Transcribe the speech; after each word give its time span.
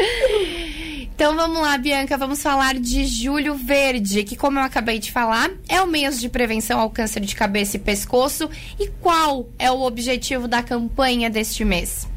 Então 1.20 1.36
vamos 1.36 1.60
lá, 1.60 1.76
Bianca, 1.76 2.16
vamos 2.16 2.42
falar 2.42 2.76
de 2.76 3.04
Julho 3.04 3.54
Verde, 3.54 4.24
que 4.24 4.34
como 4.34 4.58
eu 4.58 4.62
acabei 4.62 4.98
de 4.98 5.12
falar, 5.12 5.50
é 5.68 5.78
o 5.82 5.86
mês 5.86 6.18
de 6.18 6.30
prevenção 6.30 6.80
ao 6.80 6.88
câncer 6.88 7.20
de 7.20 7.36
cabeça 7.36 7.76
e 7.76 7.78
pescoço. 7.78 8.48
E 8.78 8.88
qual 9.02 9.46
é 9.58 9.70
o 9.70 9.82
objetivo 9.82 10.48
da 10.48 10.62
campanha 10.62 11.28
deste 11.28 11.62
mês? 11.62 12.08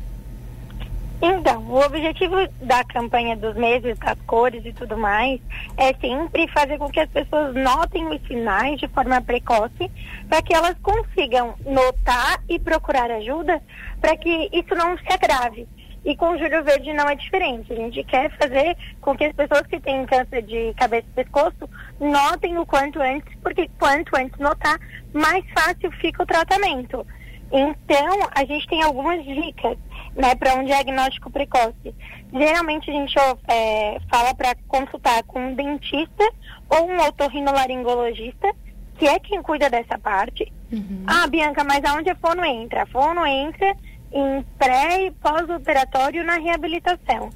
Então, 1.21 1.63
o 1.63 1.79
objetivo 1.81 2.35
da 2.61 2.81
campanha 2.85 3.35
dos 3.35 3.55
meses, 3.55 3.97
das 3.97 4.17
cores 4.27 4.65
e 4.65 4.71
tudo 4.71 4.97
mais, 4.97 5.41
é 5.75 5.93
sempre 5.95 6.47
fazer 6.49 6.77
com 6.77 6.89
que 6.89 7.01
as 7.01 7.09
pessoas 7.09 7.53
notem 7.55 8.07
os 8.07 8.21
sinais 8.27 8.79
de 8.79 8.87
forma 8.87 9.21
precoce, 9.21 9.91
para 10.29 10.41
que 10.41 10.53
elas 10.53 10.77
consigam 10.81 11.55
notar 11.65 12.41
e 12.47 12.57
procurar 12.57 13.11
ajuda, 13.11 13.61
para 13.99 14.15
que 14.15 14.49
isso 14.53 14.73
não 14.75 14.97
se 14.97 15.11
agrave. 15.11 15.67
E 16.05 16.15
com 16.17 16.31
o 16.31 16.37
Júlio 16.37 16.63
Verde 16.63 16.91
não 16.93 17.07
é 17.07 17.15
diferente. 17.15 17.71
A 17.71 17.75
gente 17.75 18.03
quer 18.03 18.29
fazer 18.37 18.75
com 18.99 19.15
que 19.15 19.25
as 19.25 19.33
pessoas 19.33 19.65
que 19.67 19.79
têm 19.79 20.05
câncer 20.05 20.41
de 20.41 20.73
cabeça 20.75 21.07
e 21.07 21.23
pescoço 21.23 21.69
notem 21.99 22.57
o 22.57 22.65
quanto 22.65 23.01
antes, 23.01 23.33
porque 23.41 23.69
quanto 23.79 24.15
antes 24.15 24.37
notar, 24.39 24.77
mais 25.13 25.45
fácil 25.51 25.91
fica 25.93 26.23
o 26.23 26.25
tratamento. 26.25 27.05
Então, 27.51 28.29
a 28.35 28.43
gente 28.45 28.67
tem 28.67 28.81
algumas 28.81 29.23
dicas 29.23 29.77
né, 30.15 30.35
para 30.35 30.55
um 30.55 30.65
diagnóstico 30.65 31.29
precoce. 31.29 31.93
Geralmente 32.33 32.89
a 32.89 32.93
gente 32.93 33.15
é, 33.47 33.99
fala 34.09 34.33
para 34.33 34.55
consultar 34.67 35.23
com 35.23 35.39
um 35.39 35.53
dentista 35.53 36.23
ou 36.67 36.89
um 36.89 36.99
otorrinolaringologista, 36.99 38.53
que 38.97 39.07
é 39.07 39.19
quem 39.19 39.41
cuida 39.41 39.69
dessa 39.69 39.97
parte. 39.99 40.51
Uhum. 40.71 41.03
Ah, 41.05 41.27
Bianca, 41.27 41.63
mas 41.63 41.83
aonde 41.85 42.09
a 42.09 42.15
fono 42.15 42.43
entra? 42.43 42.83
A 42.83 42.87
fono 42.87 43.25
entra 43.25 43.75
em 44.13 44.43
pré 44.57 45.07
e 45.07 45.11
pós-operatório 45.11 46.23
na 46.23 46.37
reabilitação. 46.37 47.29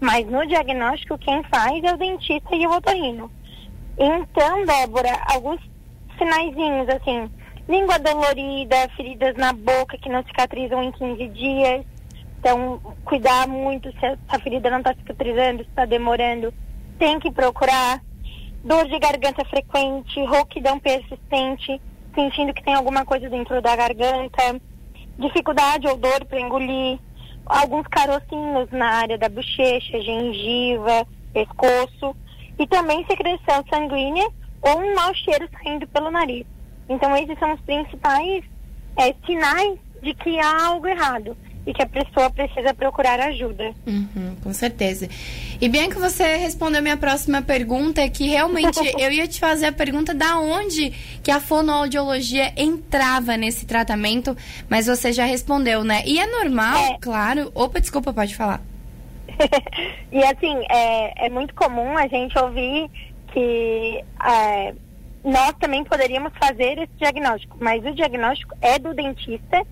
Mas 0.00 0.26
no 0.26 0.46
diagnóstico 0.46 1.16
quem 1.16 1.42
faz 1.44 1.82
é 1.82 1.94
o 1.94 1.96
dentista 1.96 2.54
e 2.54 2.66
o 2.66 2.72
otorrino. 2.72 3.30
Então, 3.98 4.64
Débora, 4.64 5.16
alguns 5.32 5.60
sinaizinhos 6.18 6.88
assim, 6.88 7.30
língua 7.68 7.98
dolorida, 7.98 8.88
feridas 8.96 9.36
na 9.36 9.52
boca 9.52 9.96
que 9.96 10.08
não 10.08 10.24
cicatrizam 10.24 10.82
em 10.82 10.90
15 10.92 11.28
dias, 11.28 11.86
então, 12.44 12.78
cuidar 13.06 13.48
muito 13.48 13.90
se 13.92 14.18
a 14.28 14.38
ferida 14.38 14.68
não 14.68 14.80
está 14.80 14.94
cicatrizando, 14.94 15.62
se 15.62 15.70
está 15.70 15.86
demorando, 15.86 16.52
tem 16.98 17.18
que 17.18 17.30
procurar. 17.30 18.02
Dor 18.62 18.86
de 18.86 18.98
garganta 18.98 19.42
frequente, 19.46 20.22
rouquidão 20.26 20.78
persistente, 20.78 21.80
sentindo 22.14 22.52
que 22.52 22.62
tem 22.62 22.74
alguma 22.74 23.02
coisa 23.02 23.30
dentro 23.30 23.62
da 23.62 23.74
garganta, 23.74 24.60
dificuldade 25.18 25.86
ou 25.86 25.96
dor 25.96 26.24
para 26.24 26.40
engolir, 26.40 26.98
alguns 27.46 27.86
carocinhos 27.88 28.70
na 28.70 28.88
área 28.88 29.18
da 29.18 29.28
bochecha, 29.28 30.00
gengiva, 30.00 31.06
pescoço, 31.32 32.16
e 32.58 32.66
também 32.66 33.04
secreção 33.06 33.64
sanguínea 33.68 34.26
ou 34.62 34.78
um 34.78 34.94
mau 34.94 35.12
cheiro 35.14 35.48
saindo 35.52 35.86
pelo 35.88 36.10
nariz. 36.10 36.46
Então, 36.88 37.16
esses 37.16 37.38
são 37.38 37.52
os 37.52 37.60
principais 37.62 38.44
é, 38.96 39.14
sinais 39.26 39.78
de 40.02 40.14
que 40.14 40.38
há 40.38 40.66
algo 40.66 40.86
errado 40.86 41.36
e 41.66 41.72
que 41.72 41.82
a 41.82 41.86
pessoa 41.86 42.30
precisa 42.30 42.74
procurar 42.74 43.18
ajuda. 43.20 43.72
Uhum, 43.86 44.36
com 44.42 44.52
certeza. 44.52 45.08
E 45.60 45.68
Bianca, 45.68 45.98
você 45.98 46.36
respondeu 46.36 46.80
a 46.80 46.82
minha 46.82 46.96
próxima 46.96 47.40
pergunta, 47.40 48.06
que 48.08 48.28
realmente 48.28 48.80
eu 49.00 49.10
ia 49.10 49.26
te 49.26 49.40
fazer 49.40 49.66
a 49.66 49.72
pergunta 49.72 50.14
da 50.14 50.38
onde 50.38 50.90
que 51.22 51.30
a 51.30 51.40
fonoaudiologia 51.40 52.52
entrava 52.56 53.36
nesse 53.36 53.66
tratamento, 53.66 54.36
mas 54.68 54.86
você 54.86 55.12
já 55.12 55.24
respondeu, 55.24 55.82
né? 55.82 56.02
E 56.04 56.18
é 56.18 56.26
normal, 56.26 56.76
é. 56.76 56.98
claro. 57.00 57.50
Opa, 57.54 57.80
desculpa, 57.80 58.12
pode 58.12 58.36
falar. 58.36 58.60
e 60.12 60.22
assim, 60.24 60.64
é, 60.70 61.26
é 61.26 61.30
muito 61.30 61.54
comum 61.54 61.96
a 61.96 62.06
gente 62.06 62.38
ouvir 62.38 62.90
que 63.32 64.04
é, 64.24 64.74
nós 65.24 65.54
também 65.58 65.82
poderíamos 65.82 66.32
fazer 66.38 66.78
esse 66.78 66.92
diagnóstico, 66.98 67.56
mas 67.58 67.84
o 67.84 67.94
diagnóstico 67.94 68.54
é 68.60 68.78
do 68.78 68.94
dentista 68.94 69.66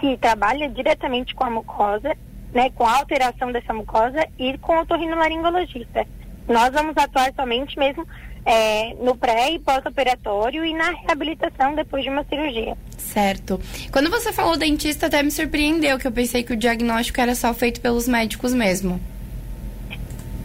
que 0.00 0.16
trabalha 0.16 0.68
diretamente 0.68 1.34
com 1.34 1.44
a 1.44 1.50
mucosa, 1.50 2.16
né, 2.52 2.70
com 2.70 2.86
a 2.86 2.98
alteração 2.98 3.52
dessa 3.52 3.72
mucosa 3.72 4.26
e 4.38 4.56
com 4.58 4.76
o 4.76 4.80
otorrinolaringologista. 4.80 6.06
Nós 6.48 6.70
vamos 6.72 6.96
atuar 6.96 7.32
somente 7.34 7.78
mesmo 7.78 8.06
é, 8.44 8.94
no 8.94 9.14
pré 9.14 9.50
e 9.50 9.58
pós-operatório 9.58 10.64
e 10.64 10.72
na 10.72 10.90
reabilitação 10.90 11.74
depois 11.74 12.02
de 12.02 12.08
uma 12.08 12.24
cirurgia. 12.24 12.76
Certo. 12.96 13.60
Quando 13.92 14.10
você 14.10 14.32
falou 14.32 14.56
dentista, 14.56 15.06
até 15.06 15.22
me 15.22 15.30
surpreendeu, 15.30 15.98
que 15.98 16.06
eu 16.06 16.12
pensei 16.12 16.42
que 16.42 16.52
o 16.52 16.56
diagnóstico 16.56 17.20
era 17.20 17.34
só 17.34 17.52
feito 17.52 17.80
pelos 17.80 18.08
médicos 18.08 18.54
mesmo. 18.54 19.00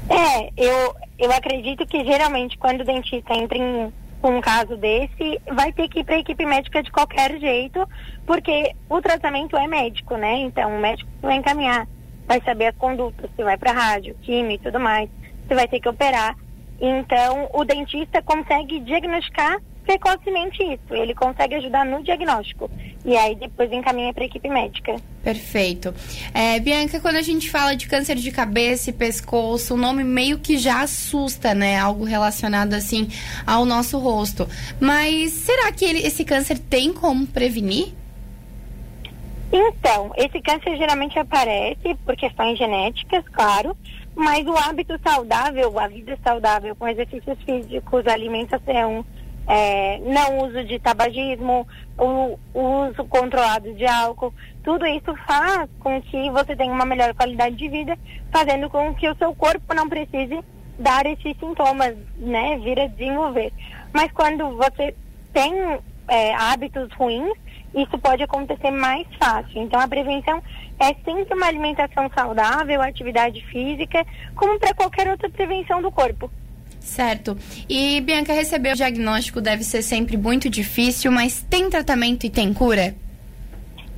É, 0.10 0.50
eu, 0.58 0.96
eu 1.18 1.32
acredito 1.32 1.86
que 1.86 2.04
geralmente 2.04 2.58
quando 2.58 2.82
o 2.82 2.86
dentista 2.86 3.34
entra 3.34 3.58
em 3.58 3.94
um 4.32 4.42
caso 4.42 4.78
desse, 4.78 5.42
vai 5.52 5.72
ter 5.74 5.90
que 5.90 6.00
ir 6.00 6.04
para 6.04 6.16
a 6.16 6.20
equipe 6.20 6.46
médica 6.46 6.82
de 6.82 6.92
qualquer 6.92 7.38
jeito, 7.40 7.88
porque 8.26 8.74
o 8.90 9.02
tratamento 9.02 9.58
é 9.58 9.68
médico, 9.68 10.16
né? 10.16 10.38
Então, 10.38 10.76
o 10.76 10.80
médico 10.80 11.10
vai 11.22 11.36
encaminhar, 11.36 11.88
vai 12.26 12.42
saber 12.42 12.68
as 12.68 12.78
condutas, 12.78 13.30
se 13.36 13.44
vai 13.44 13.58
para 13.58 13.72
rádio, 13.72 14.16
química 14.22 14.70
e 14.70 14.72
tudo 14.72 14.80
mais, 14.80 15.10
você 15.48 15.56
vai 15.56 15.68
ter 15.68 15.80
que 15.80 15.90
operar. 15.90 16.36
Então, 16.80 17.50
o 17.54 17.64
dentista 17.64 18.22
consegue 18.22 18.80
diagnosticar 18.80 19.58
precocemente 19.84 20.64
isso. 20.64 20.94
Ele 20.94 21.14
consegue 21.14 21.56
ajudar 21.56 21.86
no 21.86 22.04
diagnóstico. 22.04 22.70
E 23.06 23.16
aí 23.16 23.36
depois 23.36 23.72
encaminha 23.72 24.14
para 24.14 24.24
a 24.24 24.26
equipe 24.26 24.50
médica. 24.50 24.96
Perfeito. 25.24 25.94
É, 26.34 26.60
Bianca, 26.60 27.00
quando 27.00 27.18
a 27.18 27.22
gente 27.22 27.50
fala 27.50 27.76
de 27.76 27.88
câncer 27.88 28.16
de 28.16 28.32
cabeça 28.32 28.90
e 28.90 28.94
pescoço, 28.94 29.74
o 29.74 29.78
nome 29.78 30.04
meio 30.04 30.40
que 30.40 30.58
já 30.58 30.82
assusta, 30.82 31.54
né? 31.54 31.78
Algo 31.78 32.04
relacionado 32.04 32.74
assim 32.74 33.08
ao 33.46 33.66
nosso 33.66 34.00
rosto. 34.00 34.48
Mas 34.80 35.32
será 35.32 35.72
que 35.72 35.86
ele, 35.86 36.00
esse 36.00 36.24
câncer 36.24 36.58
tem 36.58 36.94
como 36.94 37.28
prevenir? 37.28 37.94
Então, 39.52 40.12
esse 40.18 40.42
câncer 40.42 40.76
geralmente 40.78 41.20
aparece 41.20 41.96
por 42.04 42.16
questões 42.16 42.58
genéticas, 42.58 43.24
claro, 43.32 43.78
mas 44.16 44.48
o 44.48 44.58
hábito 44.58 45.00
saudável, 45.04 45.78
a 45.80 45.88
vida 45.88 46.18
saudável, 46.24 46.76
com 46.76 46.88
exercícios 46.88 47.38
físicos, 47.44 48.08
alimentação, 48.08 49.06
é, 49.48 50.00
não 50.00 50.46
uso 50.46 50.64
de 50.64 50.80
tabagismo, 50.80 51.68
o, 51.98 52.40
o 52.54 52.88
uso 52.88 53.04
controlado 53.06 53.74
de 53.74 53.86
álcool, 53.86 54.34
tudo 54.64 54.86
isso 54.86 55.14
faz 55.28 55.70
com 55.80 56.02
que 56.02 56.30
você 56.32 56.56
tenha 56.56 56.72
uma 56.72 56.86
melhor 56.86 57.14
qualidade 57.14 57.56
de 57.56 57.68
vida, 57.68 57.98
fazendo 58.32 58.70
com 58.70 58.94
que 58.96 59.10
o 59.10 59.16
seu 59.16 59.34
corpo 59.36 59.74
não 59.74 59.90
precise 59.90 60.40
dar 60.80 61.06
esses 61.06 61.38
sintomas, 61.38 61.96
né, 62.18 62.58
vir 62.60 62.80
a 62.80 62.88
desenvolver. 62.88 63.52
Mas 63.92 64.12
quando 64.12 64.58
você 64.58 64.96
tem 65.34 65.54
é, 66.08 66.34
hábitos 66.34 66.92
ruins, 66.94 67.38
isso 67.76 67.98
pode 67.98 68.24
acontecer 68.24 68.72
mais 68.72 69.06
fácil. 69.20 69.62
Então, 69.62 69.80
a 69.80 69.88
prevenção 69.88 70.42
é 70.80 70.94
sempre 71.04 71.34
uma 71.34 71.48
alimentação 71.48 72.10
saudável, 72.16 72.82
atividade 72.82 73.44
física, 73.48 74.06
como 74.36 74.60
para 74.60 74.74
qualquer 74.74 75.08
outra 75.08 75.30
prevenção 75.30 75.82
do 75.82 75.92
corpo. 75.92 76.30
Certo. 76.84 77.38
E 77.70 78.02
Bianca, 78.02 78.34
receber 78.34 78.74
o 78.74 78.76
diagnóstico 78.76 79.40
deve 79.40 79.64
ser 79.64 79.82
sempre 79.82 80.18
muito 80.18 80.50
difícil, 80.50 81.12
mas 81.12 81.42
tem 81.42 81.70
tratamento 81.70 82.26
e 82.26 82.30
tem 82.30 82.54
cura? 82.54 82.94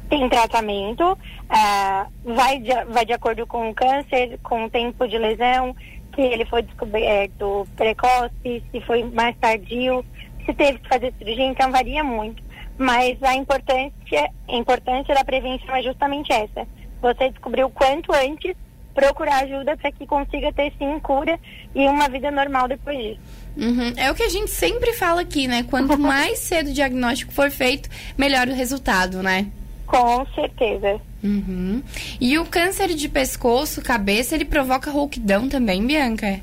Tem 0.08 0.30
tratamento, 0.30 1.14
uh, 1.14 2.34
vai, 2.36 2.60
de, 2.60 2.72
vai 2.86 3.04
de 3.04 3.12
acordo 3.12 3.48
com 3.48 3.72
o 3.72 3.74
câncer, 3.74 4.40
com 4.44 4.66
o 4.66 4.70
tempo 4.70 5.08
de 5.08 5.18
lesão, 5.18 5.76
que 6.14 6.22
ele 6.22 6.46
foi 6.46 6.62
descoberto 6.62 7.68
precoce, 7.76 8.64
se 8.72 8.82
foi 8.82 9.04
mais 9.04 9.36
tardio, 9.38 10.06
se 10.46 10.54
teve 10.54 10.78
que 10.78 10.88
fazer 10.88 11.12
cirurgia, 11.18 11.46
então 11.46 11.72
varia 11.72 12.04
muito. 12.04 12.42
Mas 12.78 13.22
a 13.24 13.36
importância, 13.36 14.30
a 14.48 14.56
importância 14.56 15.16
da 15.16 15.26
prevenção 15.26 15.76
é 15.76 15.82
justamente 15.82 16.32
essa. 16.32 16.68
Você 17.02 17.32
descobrir 17.32 17.64
o 17.64 17.70
quanto 17.70 18.14
antes 18.14 18.56
procurar 18.96 19.44
ajuda 19.44 19.76
para 19.76 19.92
que 19.92 20.08
consiga 20.08 20.52
ter 20.54 20.74
sim 20.80 21.00
cura 21.02 21.38
e 21.76 21.86
uma 21.86 22.08
vida 22.08 22.32
normal 22.32 22.68
depois 22.68 22.98
disso. 22.98 23.20
Uhum. 23.58 23.94
É 23.98 24.10
o 24.10 24.16
que 24.16 24.24
a 24.24 24.30
gente 24.30 24.50
sempre 24.50 24.94
fala 24.94 25.22
aqui, 25.22 25.48
né? 25.48 25.64
Quanto 25.70 25.98
mais 26.00 26.40
cedo 26.40 26.70
o 26.70 26.74
diagnóstico 26.74 27.34
for 27.34 27.52
feito, 27.52 27.90
melhor 28.18 28.48
o 28.48 28.54
resultado, 28.54 29.22
né? 29.22 29.48
Com 29.86 30.26
certeza. 30.34 31.00
Uhum. 31.24 31.84
E 32.20 32.40
o 32.40 32.46
câncer 32.46 32.88
de 32.96 33.08
pescoço, 33.08 33.82
cabeça, 33.82 34.34
ele 34.34 34.46
provoca 34.46 34.90
rouquidão 34.90 35.48
também, 35.48 35.86
Bianca? 35.86 36.40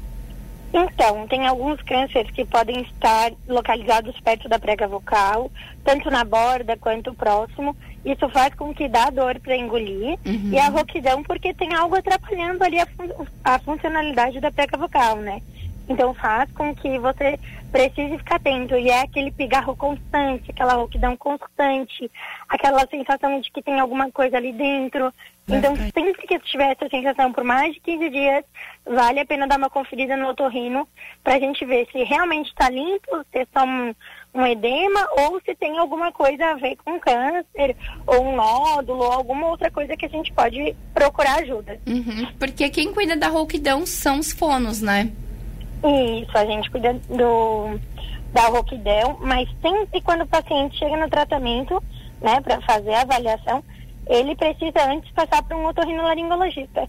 Então, 0.73 1.27
tem 1.29 1.47
alguns 1.47 1.81
cânceres 1.83 2.31
que 2.31 2.47
podem 2.47 2.81
estar 2.83 3.33
localizados 3.47 4.19
perto 4.21 4.49
da 4.49 4.59
prega 4.59 4.89
vocal, 4.89 5.51
tanto 5.85 6.11
na 6.11 6.25
borda 6.25 6.77
quanto 6.79 7.13
próximo. 7.13 7.77
Isso 8.05 8.29
faz 8.31 8.53
com 8.55 8.75
que 8.75 8.89
dá 8.89 9.11
dor 9.11 9.39
para 9.39 9.57
engolir 9.57 10.19
uhum. 10.27 10.51
e 10.53 10.59
a 10.59 10.69
rouquidão 10.69 11.23
porque 11.23 11.55
tem 11.55 11.73
algo 11.73 11.95
atrapalhando 11.95 12.65
ali 12.65 12.81
a, 12.81 12.87
fun 12.87 13.09
a 13.45 13.59
funcionalidade 13.61 14.41
da 14.41 14.51
prega 14.51 14.77
vocal, 14.77 15.17
né? 15.17 15.41
Então 15.89 16.15
faz 16.15 16.51
com 16.53 16.75
que 16.75 16.99
você 16.99 17.39
precise 17.71 18.19
ficar 18.19 18.37
atento. 18.37 18.77
E 18.77 18.89
é 18.89 19.03
aquele 19.03 19.31
pigarro 19.31 19.77
constante, 19.77 20.51
aquela 20.51 20.75
rouquidão 20.75 21.17
constante, 21.17 22.11
aquela 22.49 22.87
sensação 22.87 23.41
de 23.41 23.51
que 23.51 23.63
tem 23.63 23.81
alguma 23.81 24.11
coisa 24.11 24.37
ali 24.37 24.53
dentro, 24.53 25.13
então, 25.49 25.75
sempre 25.77 26.15
que 26.27 26.39
tiver 26.41 26.71
essa 26.71 26.89
sensação 26.89 27.33
por 27.33 27.43
mais 27.43 27.75
de 27.75 27.81
15 27.81 28.11
dias, 28.11 28.45
vale 28.87 29.21
a 29.21 29.27
pena 29.27 29.47
dar 29.47 29.59
uma 29.59 29.69
conferida 29.69 30.17
no 30.17 30.29
otorrino 30.29 30.87
para 31.23 31.35
a 31.35 31.39
gente 31.39 31.65
ver 31.65 31.87
se 31.91 32.03
realmente 32.05 32.49
está 32.49 32.71
limpo, 32.71 33.25
se 33.31 33.39
é 33.41 33.47
só 33.53 33.65
um, 33.65 33.93
um, 34.35 34.47
edema 34.47 35.07
ou 35.19 35.41
se 35.45 35.55
tem 35.57 35.79
alguma 35.79 36.13
coisa 36.13 36.47
a 36.47 36.55
ver 36.55 36.77
com 36.85 36.99
câncer 36.99 37.77
ou 38.07 38.25
um 38.25 38.37
nódulo 38.37 39.03
ou 39.03 39.13
alguma 39.13 39.49
outra 39.49 39.71
coisa 39.71 39.97
que 39.97 40.07
a 40.07 40.09
gente 40.09 40.33
pode 40.33 40.77
procurar 40.95 41.41
ajuda. 41.41 41.79
Uhum, 41.87 42.33
porque 42.39 42.69
quem 42.71 42.93
cuida 42.93 43.17
da 43.17 43.29
rouquidão 43.29 43.85
são 43.85 44.21
os 44.21 44.33
fonos, 44.33 44.81
né? 44.81 45.11
Isso, 45.85 46.39
a 46.39 46.45
gente 46.45 46.71
cuida 46.71 46.95
do, 47.09 47.79
da 48.33 48.43
rouquidão, 48.49 49.19
mas 49.21 49.49
sempre 49.61 50.01
quando 50.01 50.23
o 50.23 50.29
paciente 50.29 50.79
chega 50.79 50.97
no 50.97 51.11
tratamento, 51.11 51.83
né, 52.21 52.41
para 52.41 52.61
fazer 52.63 52.95
a 52.95 53.03
avaliação, 53.03 53.65
ele 54.07 54.37
precisa 54.37 54.85
antes 54.89 55.11
passar 55.13 55.43
para 55.43 55.57
um 55.57 55.67
otorrinolaringologista. 55.67 56.89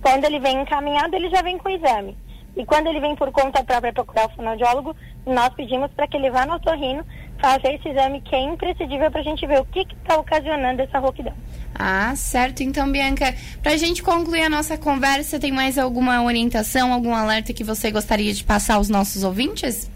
Quando 0.00 0.24
ele 0.24 0.40
vem 0.40 0.60
encaminhado, 0.60 1.14
ele 1.14 1.30
já 1.30 1.42
vem 1.42 1.56
com 1.58 1.68
o 1.68 1.72
exame. 1.72 2.16
E 2.56 2.66
quando 2.66 2.88
ele 2.88 3.00
vem 3.00 3.14
por 3.14 3.30
conta 3.30 3.64
própria 3.64 3.92
procurar 3.92 4.26
o 4.26 4.30
fonoaudiólogo, 4.30 4.94
nós 5.24 5.54
pedimos 5.54 5.90
para 5.92 6.06
que 6.06 6.16
ele 6.16 6.30
vá 6.30 6.44
no 6.44 6.54
otorrino 6.54 7.04
fazer 7.38 7.74
esse 7.74 7.88
exame 7.88 8.20
que 8.20 8.34
é 8.34 8.40
imprescindível 8.40 9.10
para 9.10 9.20
a 9.20 9.24
gente 9.24 9.46
ver 9.46 9.60
o 9.60 9.64
que 9.64 9.80
está 9.80 10.16
ocasionando 10.16 10.82
essa 10.82 10.98
rouquidão. 10.98 11.34
Ah, 11.74 12.14
certo. 12.14 12.62
Então, 12.62 12.90
Bianca, 12.90 13.34
para 13.62 13.72
a 13.72 13.76
gente 13.76 14.02
concluir 14.02 14.42
a 14.42 14.50
nossa 14.50 14.76
conversa, 14.76 15.38
tem 15.38 15.50
mais 15.50 15.78
alguma 15.78 16.22
orientação, 16.22 16.92
algum 16.92 17.14
alerta 17.14 17.52
que 17.52 17.64
você 17.64 17.90
gostaria 17.90 18.32
de 18.32 18.44
passar 18.44 18.74
aos 18.74 18.88
nossos 18.88 19.24
ouvintes? 19.24 19.90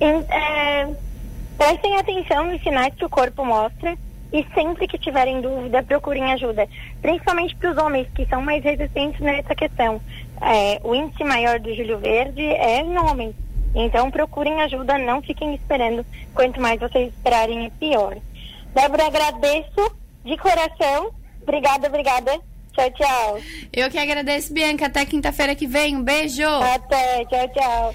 É, 0.00 0.88
prestem 1.56 1.96
atenção 1.96 2.46
nos 2.46 2.62
sinais 2.62 2.94
que 2.94 3.04
o 3.04 3.08
corpo 3.08 3.44
mostra 3.44 3.96
e 4.32 4.46
sempre 4.54 4.86
que 4.86 4.98
tiverem 4.98 5.40
dúvida, 5.40 5.82
procurem 5.82 6.32
ajuda. 6.32 6.68
Principalmente 7.00 7.56
para 7.56 7.70
os 7.72 7.78
homens, 7.78 8.06
que 8.14 8.26
são 8.26 8.42
mais 8.42 8.62
resistentes 8.62 9.20
nessa 9.20 9.54
questão. 9.54 10.00
É, 10.40 10.80
o 10.84 10.94
índice 10.94 11.24
maior 11.24 11.58
do 11.58 11.74
Júlio 11.74 11.98
Verde 11.98 12.42
é 12.42 12.80
em 12.80 12.98
homens. 12.98 13.34
Então 13.74 14.10
procurem 14.10 14.60
ajuda, 14.62 14.98
não 14.98 15.22
fiquem 15.22 15.54
esperando. 15.54 16.04
Quanto 16.34 16.60
mais 16.60 16.78
vocês 16.78 17.12
esperarem, 17.12 17.66
é 17.66 17.70
pior. 17.70 18.16
Débora, 18.74 19.06
agradeço 19.06 19.96
de 20.28 20.36
coração. 20.36 21.10
Obrigada, 21.42 21.88
obrigada. 21.88 22.40
Tchau, 22.72 22.90
tchau. 22.92 23.40
Eu 23.72 23.90
que 23.90 23.98
agradeço, 23.98 24.52
Bianca. 24.52 24.86
Até 24.86 25.04
quinta-feira 25.04 25.54
que 25.54 25.66
vem. 25.66 25.96
Um 25.96 26.02
beijo. 26.02 26.46
Até, 26.46 27.24
tchau, 27.24 27.48
tchau. 27.48 27.94